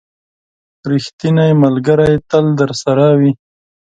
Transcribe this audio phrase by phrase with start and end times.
[0.91, 3.31] •ریښتینی ملګری تل درسره وي.